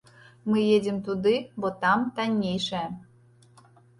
Мы 0.51 0.61
едзем 0.75 0.97
туды, 1.09 1.33
бо 1.65 1.69
там 1.85 1.99
таннейшае. 2.19 2.85